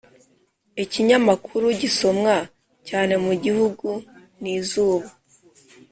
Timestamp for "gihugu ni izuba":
3.43-5.07